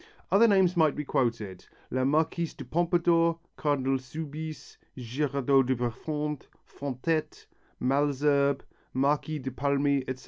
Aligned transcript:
Other 0.31 0.47
names 0.47 0.75
might 0.75 0.95
be 0.95 1.03
quoted, 1.05 1.67
La 1.91 2.03
Marquise 2.05 2.55
de 2.55 2.65
Pompadour, 2.65 3.39
Cardinal 3.55 3.99
Soubise, 3.99 4.79
Girardot 4.97 5.61
de 5.67 5.75
Prefond, 5.75 6.39
Fontette, 6.65 7.45
Malesherbes, 7.79 8.63
Marquis 8.95 9.37
de 9.37 9.51
Paulmy, 9.51 9.99
etc. 10.07 10.19